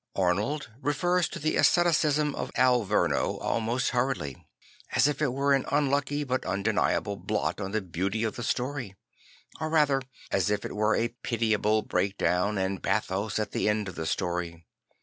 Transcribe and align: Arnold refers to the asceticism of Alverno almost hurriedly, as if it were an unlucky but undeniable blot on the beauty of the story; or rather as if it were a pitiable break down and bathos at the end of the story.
Arnold 0.15 0.71
refers 0.81 1.29
to 1.29 1.37
the 1.37 1.55
asceticism 1.57 2.33
of 2.33 2.49
Alverno 2.55 3.37
almost 3.39 3.89
hurriedly, 3.89 4.43
as 4.93 5.07
if 5.07 5.21
it 5.21 5.31
were 5.31 5.53
an 5.53 5.63
unlucky 5.71 6.23
but 6.23 6.43
undeniable 6.43 7.15
blot 7.15 7.61
on 7.61 7.69
the 7.69 7.81
beauty 7.83 8.23
of 8.23 8.35
the 8.35 8.41
story; 8.41 8.95
or 9.59 9.69
rather 9.69 10.01
as 10.31 10.49
if 10.49 10.65
it 10.65 10.75
were 10.75 10.95
a 10.95 11.09
pitiable 11.21 11.83
break 11.83 12.17
down 12.17 12.57
and 12.57 12.81
bathos 12.81 13.37
at 13.37 13.51
the 13.51 13.69
end 13.69 13.87
of 13.87 13.93
the 13.93 14.07
story. 14.07 14.65